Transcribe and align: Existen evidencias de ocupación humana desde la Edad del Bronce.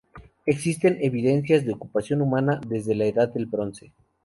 Existen 0.47 0.97
evidencias 0.99 1.63
de 1.63 1.73
ocupación 1.73 2.23
humana 2.23 2.59
desde 2.67 2.95
la 2.95 3.05
Edad 3.05 3.31
del 3.31 3.45
Bronce. 3.45 3.93